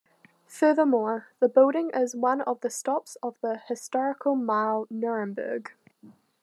Furthermore, 0.47 1.27
the 1.39 1.47
building 1.47 1.91
is 1.93 2.15
one 2.15 2.41
of 2.41 2.61
the 2.61 2.71
stops 2.71 3.17
of 3.21 3.39
the 3.41 3.57
"Historical 3.67 4.35
Mile 4.35 4.87
Nuremberg". 4.89 5.73